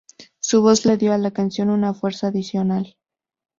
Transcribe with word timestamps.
Su 0.39 0.63
voz 0.63 0.83
le 0.87 0.97
dio 0.97 1.13
a 1.13 1.19
la 1.19 1.29
canción 1.29 1.69
una 1.69 1.93
fuerza 1.93 2.25
adicional. 2.25 2.97